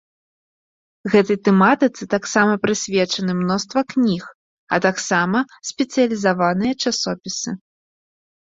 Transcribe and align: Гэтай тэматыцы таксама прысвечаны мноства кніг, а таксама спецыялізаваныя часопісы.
Гэтай 1.15 1.37
тэматыцы 1.47 2.03
таксама 2.13 2.53
прысвечаны 2.63 3.33
мноства 3.41 3.79
кніг, 3.95 4.23
а 4.75 4.81
таксама 4.87 5.37
спецыялізаваныя 5.71 6.73
часопісы. 6.87 7.49